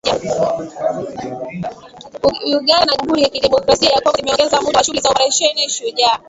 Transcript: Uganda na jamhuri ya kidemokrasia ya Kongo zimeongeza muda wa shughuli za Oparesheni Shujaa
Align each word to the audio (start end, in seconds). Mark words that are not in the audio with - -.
Uganda 2.59 2.85
na 2.85 2.97
jamhuri 2.97 3.23
ya 3.23 3.29
kidemokrasia 3.29 3.89
ya 3.89 4.01
Kongo 4.01 4.17
zimeongeza 4.17 4.61
muda 4.61 4.77
wa 4.77 4.83
shughuli 4.83 5.01
za 5.01 5.09
Oparesheni 5.09 5.69
Shujaa 5.69 6.19